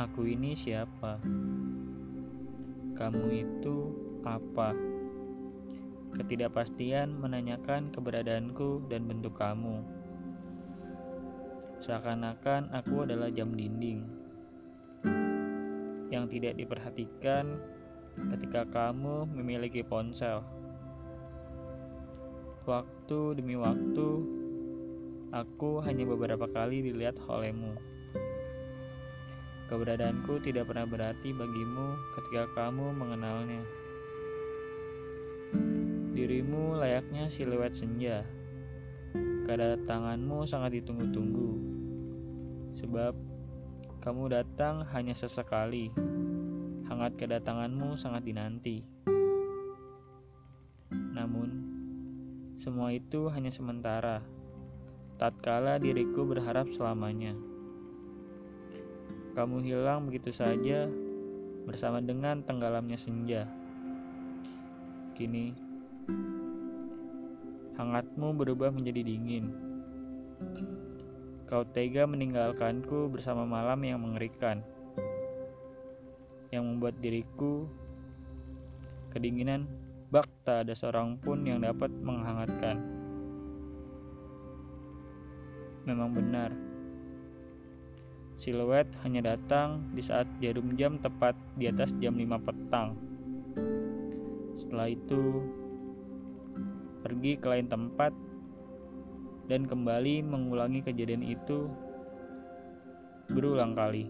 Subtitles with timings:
[0.00, 1.20] Aku ini siapa?
[2.96, 3.76] Kamu itu
[4.24, 4.72] apa?
[6.16, 9.84] Ketidakpastian menanyakan keberadaanku dan bentuk kamu.
[11.84, 14.08] Seakan-akan aku adalah jam dinding
[16.08, 17.60] yang tidak diperhatikan
[18.16, 20.40] ketika kamu memiliki ponsel.
[22.64, 24.08] Waktu demi waktu,
[25.28, 27.99] aku hanya beberapa kali dilihat olehmu.
[29.70, 33.62] Keberadaanku tidak pernah berarti bagimu ketika kamu mengenalnya.
[36.10, 38.26] Dirimu layaknya siluet senja.
[39.46, 41.50] Kedatanganmu sangat ditunggu-tunggu.
[42.82, 43.14] Sebab
[44.02, 45.94] kamu datang hanya sesekali.
[46.90, 48.82] Hangat kedatanganmu sangat dinanti.
[50.90, 51.48] Namun,
[52.58, 54.18] semua itu hanya sementara.
[55.14, 57.38] Tatkala diriku berharap selamanya.
[59.40, 60.84] Kamu hilang begitu saja
[61.64, 63.48] bersama dengan tenggelamnya senja.
[65.16, 65.56] Kini,
[67.80, 69.48] hangatmu berubah menjadi dingin.
[71.48, 74.60] Kau tega meninggalkanku bersama malam yang mengerikan,
[76.52, 77.64] yang membuat diriku
[79.08, 79.64] kedinginan
[80.12, 82.76] bak tak ada seorang pun yang dapat menghangatkan.
[85.88, 86.69] Memang benar.
[88.40, 92.96] Siluet hanya datang di saat jarum jam tepat di atas jam 5 petang.
[94.56, 95.44] Setelah itu,
[97.04, 98.16] pergi ke lain tempat
[99.44, 101.68] dan kembali mengulangi kejadian itu
[103.28, 104.08] berulang kali.